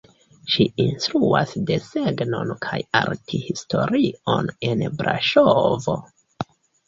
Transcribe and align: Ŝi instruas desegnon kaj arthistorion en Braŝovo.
Ŝi 0.51 0.65
instruas 0.83 1.51
desegnon 1.71 2.53
kaj 2.63 2.79
arthistorion 3.01 4.49
en 4.71 4.81
Braŝovo. 5.03 5.97